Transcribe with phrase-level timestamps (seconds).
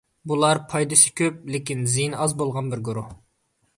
[0.29, 3.05] بۇلار پايدىسى كۆپ، لېكىن زىيىنى ئاز بولغان بىر گۇرۇھ.